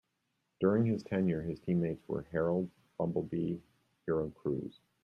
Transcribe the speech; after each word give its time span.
During 0.59 0.87
his 0.87 1.03
tenure 1.03 1.43
his 1.43 1.59
teammates 1.59 2.01
were 2.07 2.23
Herald, 2.31 2.71
Bumblebee, 2.97 3.59
Hero 4.07 4.31
Cruz. 4.31 4.79